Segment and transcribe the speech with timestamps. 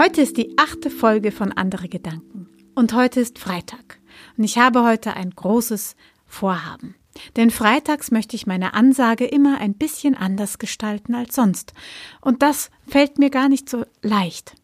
[0.00, 2.48] Heute ist die achte Folge von Andere Gedanken.
[2.74, 4.00] Und heute ist Freitag.
[4.38, 6.94] Und ich habe heute ein großes Vorhaben.
[7.36, 11.74] Denn freitags möchte ich meine Ansage immer ein bisschen anders gestalten als sonst.
[12.22, 14.54] Und das fällt mir gar nicht so leicht.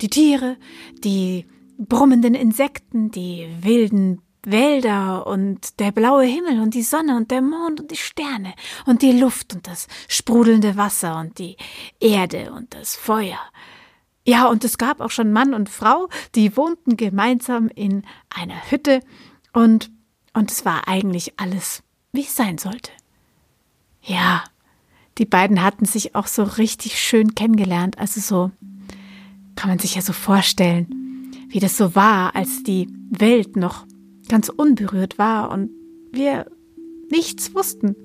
[0.00, 0.56] Die Tiere,
[1.02, 7.42] die brummenden Insekten, die wilden Wälder und der blaue Himmel und die Sonne und der
[7.42, 8.54] Mond und die Sterne
[8.86, 11.56] und die Luft und das sprudelnde Wasser und die
[11.98, 13.40] Erde und das Feuer.
[14.28, 19.00] Ja, und es gab auch schon Mann und Frau, die wohnten gemeinsam in einer Hütte
[19.54, 19.90] und,
[20.34, 22.90] und es war eigentlich alles, wie es sein sollte.
[24.02, 24.44] Ja,
[25.16, 28.50] die beiden hatten sich auch so richtig schön kennengelernt, also so
[29.56, 33.86] kann man sich ja so vorstellen, wie das so war, als die Welt noch
[34.28, 35.70] ganz unberührt war und
[36.12, 36.50] wir
[37.10, 37.96] nichts wussten.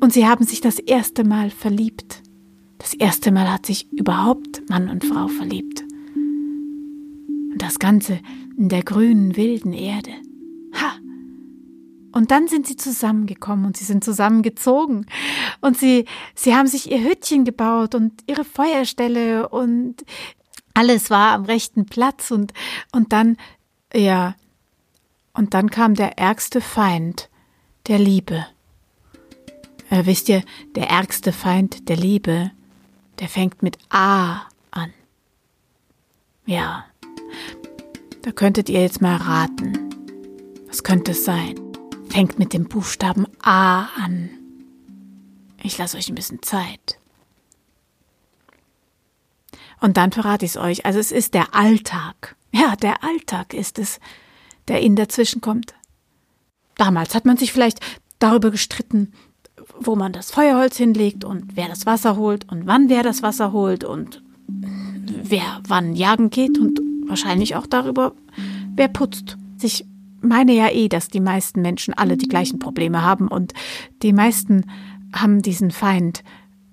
[0.00, 2.19] Und sie haben sich das erste Mal verliebt.
[2.80, 5.82] Das erste Mal hat sich überhaupt Mann und Frau verliebt.
[6.16, 8.20] Und das Ganze
[8.56, 10.12] in der grünen, wilden Erde.
[10.74, 10.94] Ha!
[12.12, 15.06] Und dann sind sie zusammengekommen und sie sind zusammengezogen.
[15.60, 19.96] Und sie, sie haben sich ihr Hüttchen gebaut und ihre Feuerstelle und
[20.72, 22.54] alles war am rechten Platz und,
[22.92, 23.36] und dann,
[23.94, 24.34] ja,
[25.34, 27.28] und dann kam der ärgste Feind
[27.88, 28.46] der Liebe.
[29.90, 30.42] Äh, wisst ihr,
[30.76, 32.52] der ärgste Feind der Liebe
[33.20, 34.92] der fängt mit A an.
[36.46, 36.86] Ja,
[38.22, 39.90] da könntet ihr jetzt mal raten.
[40.66, 41.54] Was könnte es sein?
[42.08, 44.30] Fängt mit dem Buchstaben A an.
[45.62, 46.98] Ich lasse euch ein bisschen Zeit.
[49.80, 50.86] Und dann verrate ich es euch.
[50.86, 52.36] Also es ist der Alltag.
[52.52, 54.00] Ja, der Alltag ist es,
[54.68, 55.74] der ihnen dazwischen kommt.
[56.76, 57.80] Damals hat man sich vielleicht
[58.18, 59.12] darüber gestritten,
[59.78, 63.52] wo man das Feuerholz hinlegt und wer das Wasser holt und wann wer das Wasser
[63.52, 68.14] holt und wer wann jagen geht und wahrscheinlich auch darüber,
[68.74, 69.36] wer putzt.
[69.62, 69.84] Ich
[70.20, 73.52] meine ja eh, dass die meisten Menschen alle die gleichen Probleme haben und
[74.02, 74.66] die meisten
[75.12, 76.22] haben diesen Feind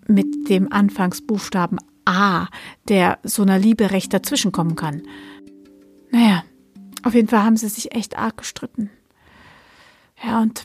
[0.08, 2.48] mit dem Anfangsbuchstaben A,
[2.88, 5.02] der so einer Liebe recht dazwischenkommen kann.
[6.12, 6.44] Naja,
[7.04, 8.90] auf jeden Fall haben sie sich echt arg gestritten.
[10.24, 10.64] Ja, und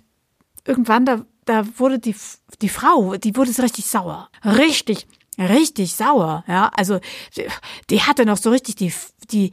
[0.65, 2.15] irgendwann, da da wurde die,
[2.61, 4.31] die Frau, die wurde so richtig sauer.
[4.45, 5.07] Richtig,
[5.39, 6.71] richtig sauer, ja.
[6.77, 7.01] Also,
[7.91, 8.93] die hatte noch so richtig die,
[9.31, 9.51] die,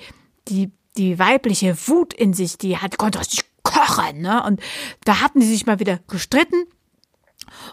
[0.48, 4.44] die, die weibliche Wut in sich, die hat, konnte richtig kochen, ne.
[4.44, 4.62] Und
[5.06, 6.66] da hatten die sich mal wieder gestritten.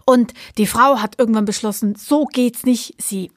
[0.04, 3.30] Und die Frau hat irgendwann beschlossen, so geht's nicht, sie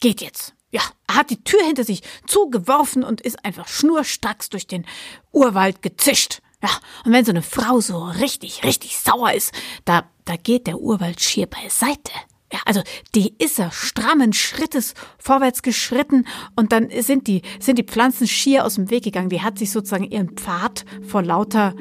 [0.00, 0.54] geht jetzt.
[0.70, 4.84] Ja, hat die Tür hinter sich zugeworfen und ist einfach schnurstracks durch den
[5.30, 6.42] Urwald gezischt.
[6.64, 6.70] Ja,
[7.04, 9.52] und wenn so eine Frau so richtig, richtig sauer ist,
[9.84, 12.12] da, da geht der Urwald schier beiseite.
[12.50, 12.80] Ja, also
[13.14, 16.24] die ist er strammen Schrittes vorwärts geschritten
[16.56, 19.28] und dann sind die, sind die Pflanzen schier aus dem Weg gegangen.
[19.28, 21.74] Die hat sich sozusagen ihren Pfad vor lauter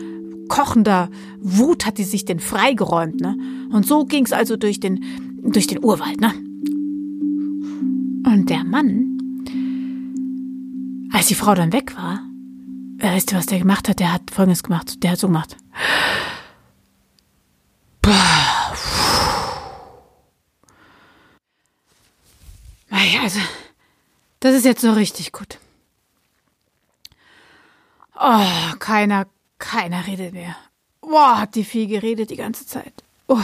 [0.50, 1.10] kochender
[1.40, 3.38] Wut hat die sich den freigeräumt, ne?
[3.72, 6.34] Und so ging's also durch den, durch den Urwald, ne?
[8.25, 9.18] Und der Mann,
[11.13, 12.28] als die Frau dann weg war,
[13.04, 14.00] Weißt du, was der gemacht hat?
[14.00, 15.04] Der hat Folgendes gemacht.
[15.04, 15.58] Der hat so gemacht.
[23.22, 23.40] Also,
[24.40, 25.58] das ist jetzt so richtig gut.
[28.18, 29.28] Oh, keiner,
[29.60, 30.56] keiner redet mehr.
[31.02, 33.04] Boah, hat die viel geredet die ganze Zeit.
[33.28, 33.38] Oh.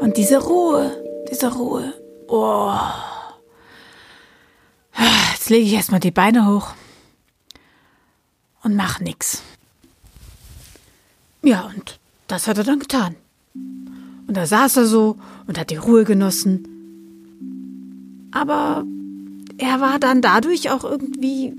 [0.00, 1.94] Und diese Ruhe, diese Ruhe.
[2.26, 2.76] Oh.
[5.32, 6.74] Jetzt lege ich erstmal die Beine hoch
[8.66, 9.42] und mach nix.
[11.44, 13.14] Ja, und das hat er dann getan.
[13.54, 15.16] Und da saß er so
[15.46, 16.66] und hat die Ruhe genossen.
[18.32, 18.84] Aber
[19.56, 21.52] er war dann dadurch auch irgendwie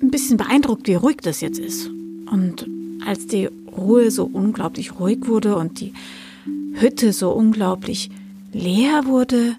[0.00, 1.88] ein bisschen beeindruckt, wie ruhig das jetzt ist.
[2.30, 2.68] Und
[3.04, 3.46] als die
[3.76, 5.92] Ruhe so unglaublich ruhig wurde und die
[6.74, 8.10] Hütte so unglaublich
[8.52, 9.56] leer wurde,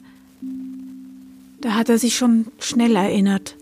[1.60, 3.58] da hat er sich schon schnell erinnert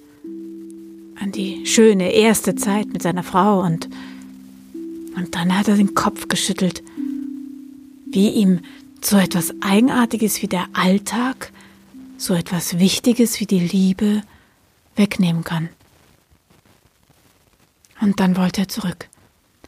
[1.23, 3.87] an die schöne erste Zeit mit seiner Frau und,
[5.15, 6.83] und dann hat er den Kopf geschüttelt,
[8.05, 8.59] wie ihm
[9.01, 11.51] so etwas Eigenartiges wie der Alltag,
[12.17, 14.21] so etwas Wichtiges wie die Liebe
[14.95, 15.69] wegnehmen kann.
[18.01, 19.07] Und dann wollte er zurück.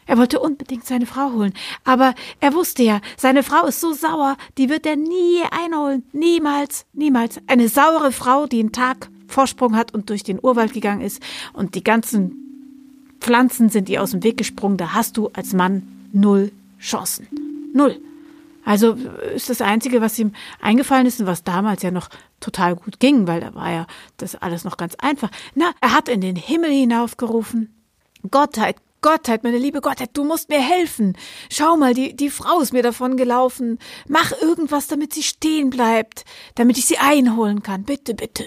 [0.08, 1.54] Er wollte unbedingt seine Frau holen,
[1.86, 6.86] aber er wusste ja, seine Frau ist so sauer, die wird er nie einholen, niemals,
[6.94, 7.40] niemals.
[7.48, 11.22] Eine saure Frau, die einen Tag Vorsprung hat und durch den Urwald gegangen ist
[11.54, 12.46] und die ganzen
[13.20, 17.28] Pflanzen sind ihr aus dem Weg gesprungen, da hast du als Mann null Chancen.
[17.74, 18.00] Null.
[18.64, 18.98] Also
[19.36, 23.28] ist das Einzige, was ihm eingefallen ist und was damals ja noch total gut ging,
[23.28, 23.88] weil da war ja
[24.18, 25.30] das alles noch ganz einfach.
[25.54, 27.74] Na, er hat in den Himmel hinaufgerufen.
[28.32, 31.16] Gottheit, Gottheit, meine liebe Gottheit, du musst mir helfen.
[31.52, 33.78] Schau mal, die, die Frau ist mir davon gelaufen.
[34.08, 36.26] Mach irgendwas, damit sie stehen bleibt,
[36.56, 37.84] damit ich sie einholen kann.
[37.84, 38.46] Bitte, bitte.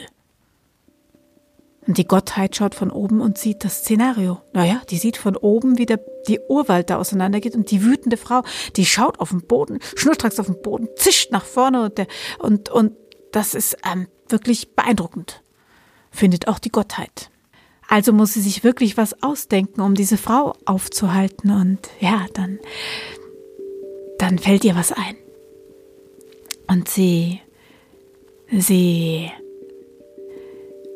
[1.88, 4.42] Und die Gottheit schaut von oben und sieht das Szenario.
[4.52, 5.98] Naja, die sieht von oben, wie der,
[6.28, 8.42] die Urwald da auseinandergeht und die wütende Frau,
[8.76, 12.06] die schaut auf den Boden, schnurstracks auf den Boden, zischt nach vorne und, der,
[12.40, 12.92] und, und
[13.32, 15.42] das ist ähm, wirklich beeindruckend,
[16.10, 17.30] findet auch die Gottheit.
[17.88, 21.50] Also muss sie sich wirklich was ausdenken, um diese Frau aufzuhalten.
[21.50, 22.58] Und ja, dann,
[24.18, 25.16] dann fällt ihr was ein.
[26.66, 27.40] Und sie,
[28.52, 29.30] sie,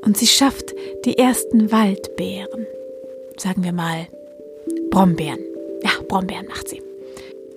[0.04, 2.66] und sie schafft die ersten Waldbeeren.
[3.37, 4.08] Sagen wir mal
[4.90, 5.40] Brombeeren.
[5.82, 6.82] Ja, Brombeeren macht sie.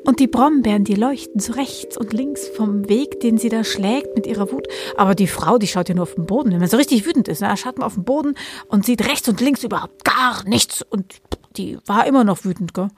[0.05, 4.15] Und die Brombeeren, die leuchten so rechts und links vom Weg, den sie da schlägt
[4.15, 4.67] mit ihrer Wut.
[4.97, 6.51] Aber die Frau, die schaut ja nur auf den Boden.
[6.51, 8.35] Wenn man so richtig wütend ist, dann schaut man auf den Boden
[8.67, 10.83] und sieht rechts und links überhaupt gar nichts.
[10.83, 11.15] Und
[11.57, 12.89] die war immer noch wütend, gell?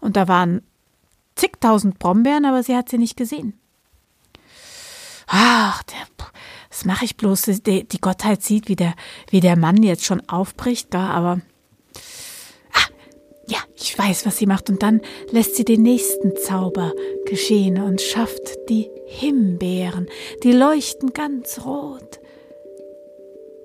[0.00, 0.62] Und da waren
[1.36, 3.60] zigtausend Brombeeren, aber sie hat sie nicht gesehen.
[5.26, 5.98] Ach, der,
[6.68, 7.42] das mache ich bloß.
[7.64, 8.94] Die, die Gottheit sieht, wie der,
[9.30, 11.00] wie der Mann jetzt schon aufbricht, gell?
[11.00, 11.40] aber
[13.46, 14.70] ja, ich weiß, was sie macht.
[14.70, 15.00] Und dann
[15.30, 16.92] lässt sie den nächsten Zauber
[17.26, 20.08] geschehen und schafft die Himbeeren.
[20.42, 22.20] Die leuchten ganz rot.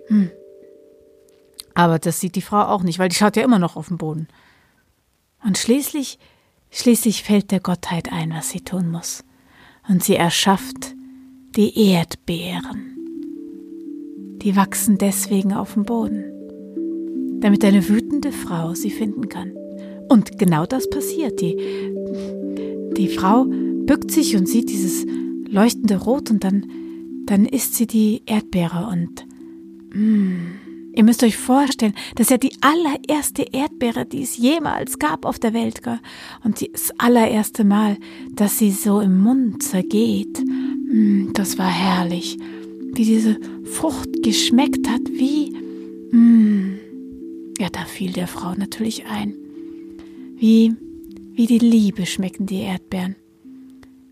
[0.07, 0.31] Hm.
[1.73, 3.97] Aber das sieht die Frau auch nicht, weil die schaut ja immer noch auf den
[3.97, 4.27] Boden.
[5.45, 6.19] Und schließlich,
[6.71, 9.23] schließlich fällt der Gottheit ein, was sie tun muss.
[9.87, 10.93] Und sie erschafft
[11.55, 12.95] die Erdbeeren.
[14.41, 16.23] Die wachsen deswegen auf dem Boden,
[17.41, 19.51] damit eine wütende Frau sie finden kann.
[20.09, 21.41] Und genau das passiert.
[21.41, 21.57] Die,
[22.95, 25.05] die Frau bückt sich und sieht dieses
[25.47, 26.65] leuchtende Rot und dann,
[27.25, 29.25] dann isst sie die Erdbeere und
[29.93, 35.25] mm, ihr müsst euch vorstellen, das ist ja die allererste Erdbeere, die es jemals gab
[35.25, 35.83] auf der Welt.
[35.83, 35.99] Gell?
[36.43, 37.97] Und das allererste Mal,
[38.33, 40.43] dass sie so im Mund zergeht,
[41.33, 42.37] das war herrlich.
[42.93, 45.51] Wie diese Frucht geschmeckt hat, wie...
[46.11, 46.79] Mm,
[47.59, 49.35] ja, da fiel der Frau natürlich ein.
[50.37, 50.73] Wie,
[51.33, 53.15] wie die Liebe schmecken die Erdbeeren.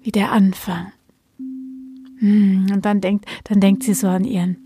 [0.03, 0.91] Wie der Anfang.
[2.19, 4.57] Hm, und dann denkt, dann denkt sie so an ihren,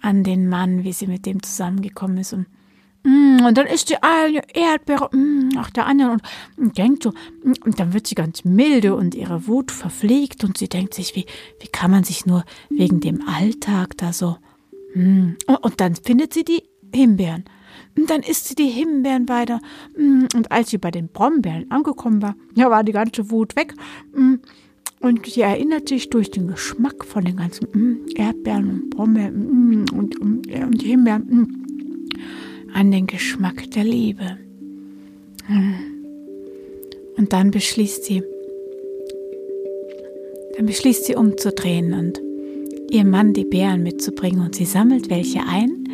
[0.00, 2.46] an den Mann, wie sie mit dem zusammengekommen ist und
[3.04, 6.20] und dann isst sie eine Erdbeere hm, nach der anderen
[6.56, 10.68] und, denkt so, und dann wird sie ganz milde und ihre Wut verfliegt und sie
[10.68, 11.26] denkt sich, wie,
[11.60, 14.36] wie kann man sich nur wegen dem Alltag da so.
[14.94, 16.62] Und dann findet sie die
[16.94, 17.44] Himbeeren
[17.96, 19.60] und dann isst sie die Himbeeren weiter.
[19.96, 23.74] Mm, und als sie bei den Brombeeren angekommen war, ja, war die ganze Wut weg.
[24.14, 24.34] Mm,
[25.00, 30.20] und sie erinnert sich durch den Geschmack von den ganzen mm, Erdbeeren und Brombeeren und,
[30.20, 31.66] und, und Himbeeren
[32.74, 34.38] an den Geschmack der Liebe.
[37.16, 38.22] Und dann beschließt sie,
[40.56, 42.20] dann beschließt sie umzudrehen und
[42.90, 45.88] ihrem Mann die Beeren mitzubringen und sie sammelt welche ein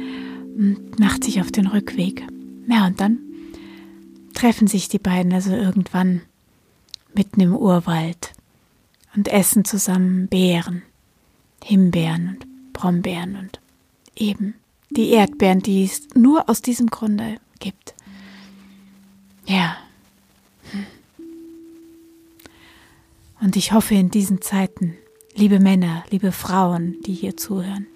[0.56, 2.23] und macht sich auf den Rückweg.
[2.68, 3.18] Ja, und dann
[4.35, 6.23] treffen sich die beiden also irgendwann
[7.14, 8.33] mitten im Urwald
[9.14, 10.83] und essen zusammen Beeren,
[11.64, 13.61] Himbeeren und Brombeeren und
[14.14, 14.54] eben
[14.97, 17.95] die Erdbeeren, die es nur aus diesem Grunde gibt.
[19.47, 19.76] Ja.
[23.41, 24.97] Und ich hoffe, in diesen Zeiten
[25.37, 27.87] liebe Männer, liebe Frauen, die hier zuhören.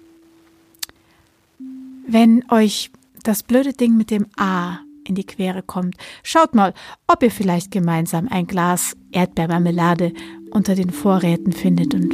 [2.07, 2.91] Wenn euch
[3.23, 6.73] das blöde Ding mit dem A in die Quere kommt, schaut mal,
[7.07, 10.13] ob ihr vielleicht gemeinsam ein Glas Erdbeermarmelade
[10.51, 12.13] unter den Vorräten findet und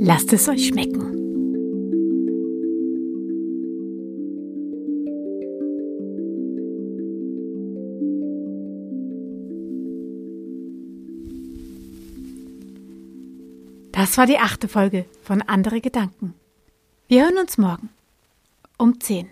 [0.00, 1.17] lasst es euch schmecken.
[13.98, 16.32] Das war die achte Folge von Andere Gedanken.
[17.08, 17.88] Wir hören uns morgen
[18.76, 19.28] um 10.